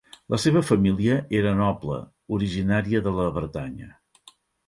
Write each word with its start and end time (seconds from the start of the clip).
La 0.33 0.37
seva 0.43 0.61
família 0.69 1.17
era 1.41 1.51
noble 1.59 1.99
originària 2.37 3.05
de 3.09 3.13
la 3.19 3.27
Bretanya. 3.37 3.93